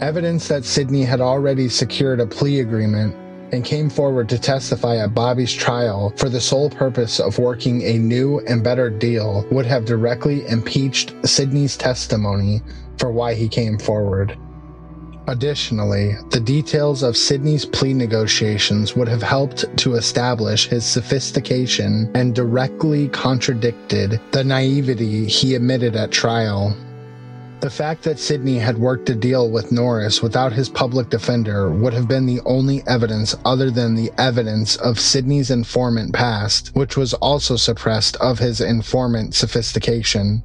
[0.00, 3.14] Evidence that Sidney had already secured a plea agreement
[3.52, 7.98] and came forward to testify at Bobby's trial for the sole purpose of working a
[7.98, 12.60] new and better deal would have directly impeached Sidney's testimony
[12.98, 14.36] for why he came forward.
[15.26, 22.34] Additionally, the details of Sidney's plea negotiations would have helped to establish his sophistication and
[22.34, 26.76] directly contradicted the naivety he admitted at trial.
[27.64, 31.94] The fact that Sidney had worked a deal with Norris without his public defender would
[31.94, 37.14] have been the only evidence other than the evidence of Sidney's informant past, which was
[37.14, 40.42] also suppressed of his informant sophistication.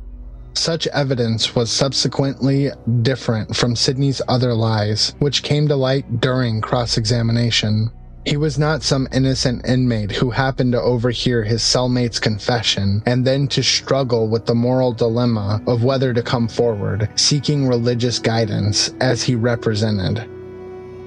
[0.54, 6.96] Such evidence was subsequently different from Sidney's other lies, which came to light during cross
[6.98, 7.92] examination.
[8.30, 13.48] He was not some innocent inmate who happened to overhear his cellmate's confession and then
[13.48, 19.24] to struggle with the moral dilemma of whether to come forward, seeking religious guidance as
[19.24, 20.30] he represented.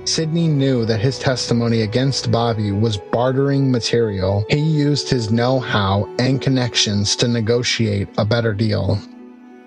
[0.04, 4.44] Sidney knew that his testimony against Bobby was bartering material.
[4.50, 8.98] He used his know how and connections to negotiate a better deal.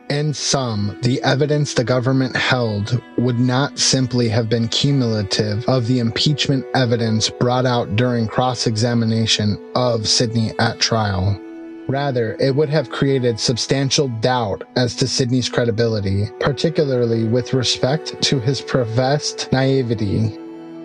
[0.10, 5.98] In sum, the evidence the government held would not simply have been cumulative of the
[5.98, 11.40] impeachment evidence brought out during cross examination of Sidney at trial.
[11.88, 18.40] Rather, it would have created substantial doubt as to Sidney's credibility, particularly with respect to
[18.40, 20.38] his professed naivety.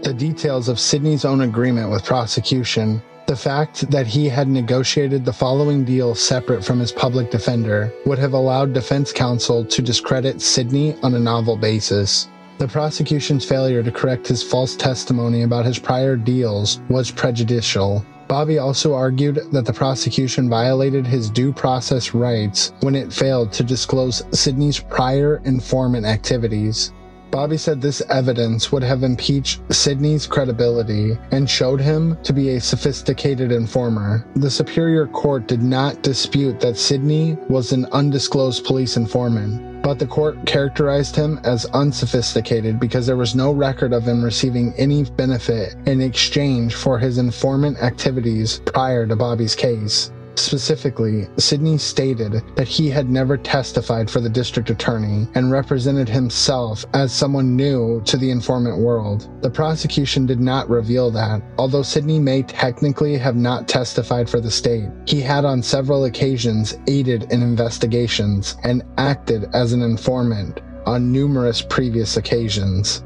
[0.02, 5.32] The details of Sidney's own agreement with prosecution the fact that he had negotiated the
[5.32, 10.96] following deal separate from his public defender would have allowed defense counsel to discredit Sidney
[11.04, 12.28] on a novel basis.
[12.58, 18.04] The prosecution's failure to correct his false testimony about his prior deals was prejudicial.
[18.26, 23.62] Bobby also argued that the prosecution violated his due process rights when it failed to
[23.62, 26.92] disclose Sidney's prior informant activities.
[27.30, 32.60] Bobby said this evidence would have impeached Sidney's credibility and showed him to be a
[32.60, 34.26] sophisticated informer.
[34.34, 40.06] The Superior Court did not dispute that Sidney was an undisclosed police informant, but the
[40.06, 45.76] court characterized him as unsophisticated because there was no record of him receiving any benefit
[45.86, 50.10] in exchange for his informant activities prior to Bobby's case.
[50.40, 56.84] Specifically, Sidney stated that he had never testified for the district attorney and represented himself
[56.94, 59.28] as someone new to the informant world.
[59.42, 61.42] The prosecution did not reveal that.
[61.58, 66.78] Although Sidney may technically have not testified for the state, he had on several occasions
[66.88, 73.04] aided in investigations and acted as an informant on numerous previous occasions.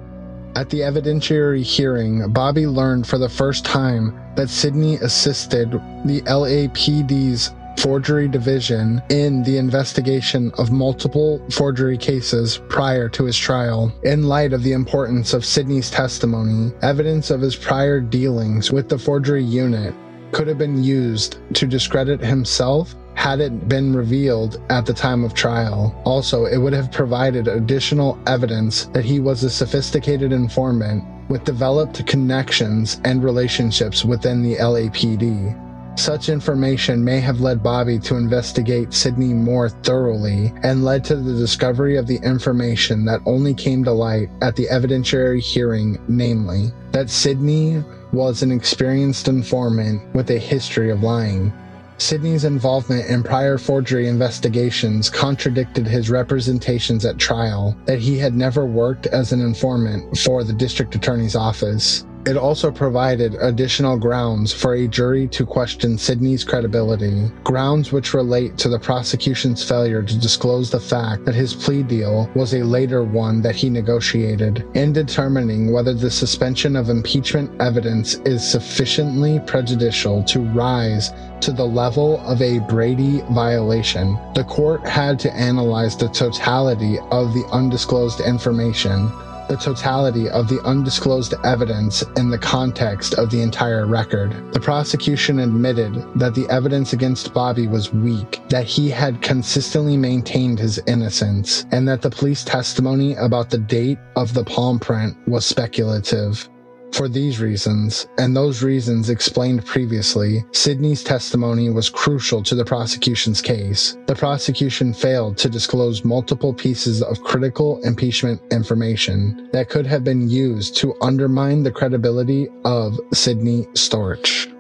[0.57, 5.73] At the evidentiary hearing, Bobby learned for the first time that Sidney assisted
[6.05, 13.93] the LAPD's forgery division in the investigation of multiple forgery cases prior to his trial.
[14.05, 18.99] In light of the importance of Sidney's testimony, evidence of his prior dealings with the
[18.99, 19.93] forgery unit
[20.31, 25.35] could have been used to discredit himself had it been revealed at the time of
[25.35, 25.95] trial.
[26.05, 32.07] Also, it would have provided additional evidence that he was a sophisticated informant with developed
[32.07, 35.61] connections and relationships within the LAPD.
[35.97, 41.35] Such information may have led Bobby to investigate Sidney more thoroughly and led to the
[41.35, 47.11] discovery of the information that only came to light at the evidentiary hearing, namely, that
[47.11, 51.53] Sidney was an experienced informant with a history of lying.
[51.99, 58.67] Sidney's involvement in prior forgery investigations contradicted his representations at trial that he had never
[58.67, 62.05] worked as an informant for the district attorney's office.
[62.27, 68.57] It also provided additional grounds for a jury to question Sidney's credibility, grounds which relate
[68.59, 73.05] to the prosecution's failure to disclose the fact that his plea deal was a later
[73.05, 80.23] one that he negotiated, in determining whether the suspension of impeachment evidence is sufficiently prejudicial
[80.25, 81.13] to rise
[81.43, 84.19] to the level of a Brady violation.
[84.35, 89.13] The court had to analyze the totality of the undisclosed information
[89.49, 94.53] the totality of the undisclosed evidence in the context of the entire record.
[94.53, 100.59] The prosecution admitted that the evidence against Bobby was weak, that he had consistently maintained
[100.59, 105.45] his innocence, and that the police testimony about the date of the palm print was
[105.45, 106.49] speculative.
[106.95, 113.43] For these reasons, and those reasons explained previously, Sidney's testimony was crucial to the prosecution's
[113.43, 113.97] case.
[114.07, 120.31] The prosecution failed to disclose multiple pieces of critical impeachment information that could have been
[120.31, 124.54] used to undermine the credibility of Sidney Storch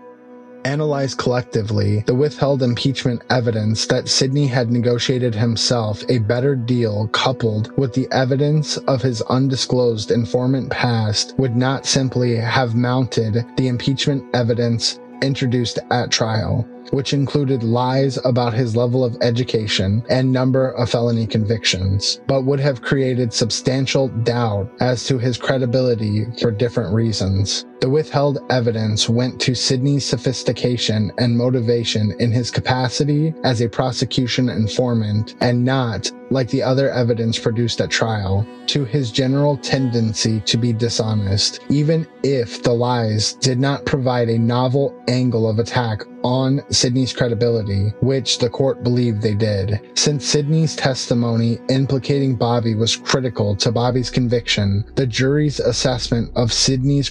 [0.65, 7.77] analyzed collectively the withheld impeachment evidence that Sidney had negotiated himself a better deal coupled
[7.79, 14.25] with the evidence of his undisclosed informant past would not simply have mounted the impeachment
[14.35, 20.91] evidence introduced at trial which included lies about his level of education and number of
[20.91, 27.65] felony convictions, but would have created substantial doubt as to his credibility for different reasons.
[27.85, 34.49] The withheld evidence went to Sidney's sophistication and motivation in his capacity as a prosecution
[34.49, 40.57] informant and not, like the other evidence produced at trial, to his general tendency to
[40.57, 46.63] be dishonest, even if the lies did not provide a novel angle of attack on
[46.71, 49.79] Sidney's credibility, which the court believed they did.
[49.95, 57.11] Since Sidney's testimony implicating Bobby was critical to Bobby's conviction, the jury's assessment of Sidney's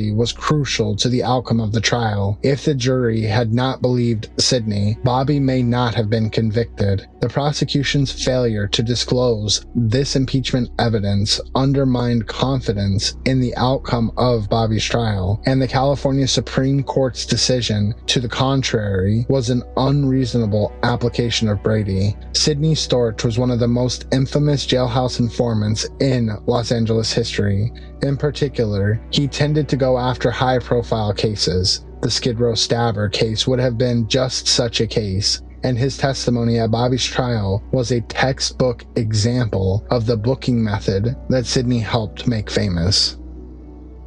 [0.00, 2.38] credibility was crucial to the outcome of the trial.
[2.42, 7.06] If the jury had not believed Sidney, Bobby may not have been convicted.
[7.20, 14.84] The prosecution's failure to disclose this impeachment evidence undermined confidence in the outcome of Bobby's
[14.84, 21.62] trial, and the California Supreme Court's decision to the contrary was an unreasonable application of
[21.62, 22.16] Brady.
[22.32, 27.72] Sidney Storch was one of the most infamous jailhouse informants in Los Angeles history.
[28.02, 31.84] In particular, he tended to go after high profile cases.
[32.02, 36.58] The Skid Row stabber case would have been just such a case and his testimony
[36.58, 42.50] at Bobby's trial was a textbook example of the booking method that Sidney helped make
[42.50, 43.16] famous.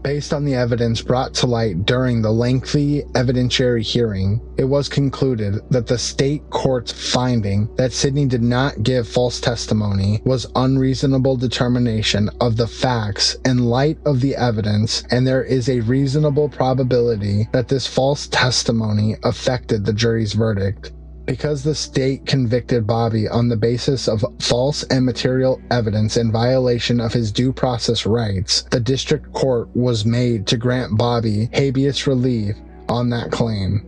[0.03, 5.61] Based on the evidence brought to light during the lengthy evidentiary hearing, it was concluded
[5.69, 12.29] that the state court's finding that Sidney did not give false testimony was unreasonable determination
[12.41, 17.69] of the facts in light of the evidence, and there is a reasonable probability that
[17.69, 20.91] this false testimony affected the jury's verdict.
[21.25, 26.99] Because the state convicted Bobby on the basis of false and material evidence in violation
[26.99, 32.55] of his due process rights, the district court was made to grant Bobby habeas relief
[32.89, 33.87] on that claim.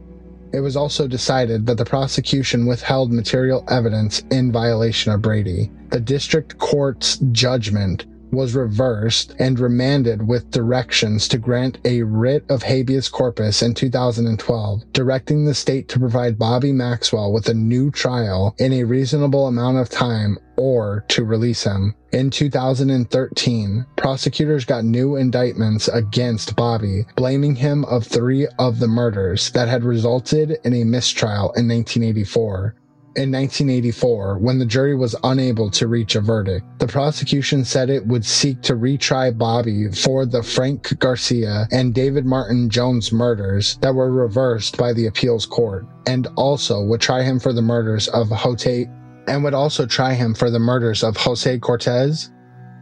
[0.53, 5.69] It was also decided that the prosecution withheld material evidence in violation of Brady.
[5.89, 12.63] The district court's judgment was reversed and remanded with directions to grant a writ of
[12.63, 18.55] habeas corpus in 2012, directing the state to provide Bobby Maxwell with a new trial
[18.59, 21.95] in a reasonable amount of time or to release him.
[22.11, 29.51] In 2013, prosecutors got new indictments against Bobby, blaming him of three of the murders
[29.51, 32.76] that had resulted in a mistrial in 1984
[33.16, 36.66] in 1984 when the jury was unable to reach a verdict.
[36.80, 42.26] The prosecution said it would seek to retry Bobby for the Frank Garcia and David
[42.26, 47.39] Martin Jones murders that were reversed by the appeals court, and also would try him
[47.39, 48.88] for the murders of Hote
[49.28, 52.32] and would also try him for the murders of Jose Cortez,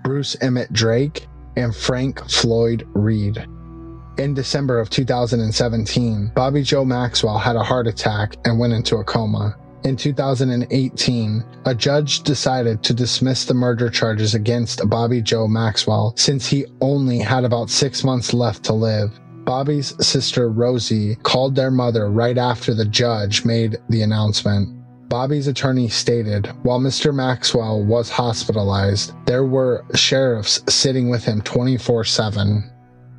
[0.04, 3.46] Bruce Emmett Drake, and Frank Floyd Reed.
[4.18, 9.04] In December of 2017, Bobby Joe Maxwell had a heart attack and went into a
[9.04, 9.56] coma.
[9.84, 16.48] In 2018, a judge decided to dismiss the murder charges against Bobby Joe Maxwell since
[16.48, 19.20] he only had about six months left to live.
[19.44, 24.70] Bobby's sister Rosie called their mother right after the judge made the announcement.
[25.10, 27.14] Bobby's attorney stated while Mr.
[27.14, 32.72] Maxwell was hospitalized, there were sheriffs sitting with him 24 7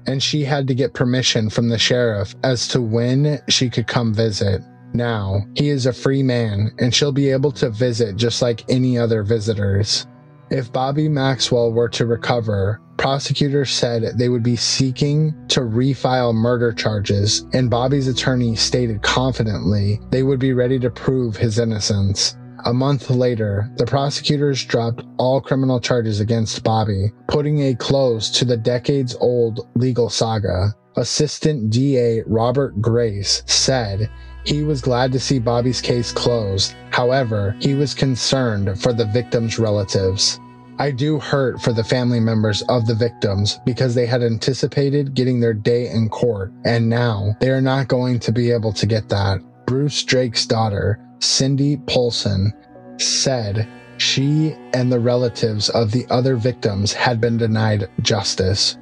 [0.07, 4.13] and she had to get permission from the sheriff as to when she could come
[4.15, 4.63] visit.
[4.95, 8.97] Now, he is a free man, and she'll be able to visit just like any
[8.97, 10.07] other visitors.
[10.51, 16.73] If Bobby Maxwell were to recover, prosecutors said they would be seeking to refile murder
[16.73, 22.37] charges, and Bobby's attorney stated confidently they would be ready to prove his innocence.
[22.67, 28.45] A month later, the prosecutors dropped all criminal charges against Bobby, putting a close to
[28.45, 30.73] the decades old legal saga.
[30.97, 34.09] Assistant DA Robert Grace said
[34.45, 36.75] he was glad to see Bobby's case closed.
[36.91, 40.39] However, he was concerned for the victims' relatives.
[40.79, 45.41] I do hurt for the family members of the victims because they had anticipated getting
[45.41, 49.09] their day in court, and now they are not going to be able to get
[49.09, 49.41] that.
[49.67, 52.53] Bruce Drake's daughter, Cindy Polson,
[52.99, 53.69] said
[53.99, 58.77] she and the relatives of the other victims had been denied justice.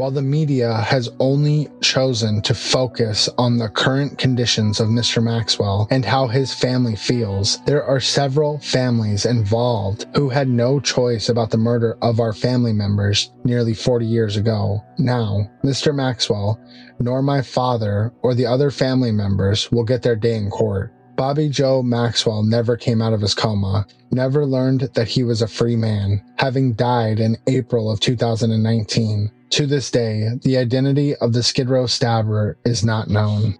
[0.00, 5.22] While the media has only chosen to focus on the current conditions of Mr.
[5.22, 11.28] Maxwell and how his family feels, there are several families involved who had no choice
[11.28, 14.82] about the murder of our family members nearly 40 years ago.
[14.96, 15.94] Now, Mr.
[15.94, 16.58] Maxwell,
[16.98, 20.94] nor my father or the other family members will get their day in court.
[21.14, 25.46] Bobby Joe Maxwell never came out of his coma, never learned that he was a
[25.46, 29.30] free man, having died in April of 2019.
[29.50, 33.58] To this day, the identity of the Skid Row stabber is not known.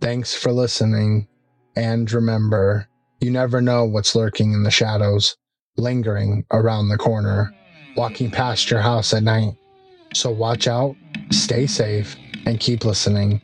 [0.00, 1.26] Thanks for listening,
[1.74, 2.88] and remember,
[3.20, 5.36] you never know what's lurking in the shadows,
[5.76, 7.54] lingering around the corner,
[7.96, 9.54] walking past your house at night.
[10.12, 10.94] So watch out,
[11.30, 13.40] stay safe, and keep listening.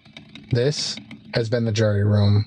[0.51, 0.97] This
[1.33, 2.45] has been the jury room.